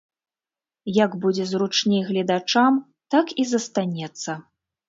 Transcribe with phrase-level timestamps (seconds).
[1.03, 2.81] Як будзе зручней гледачам,
[3.17, 4.31] так і застанецца.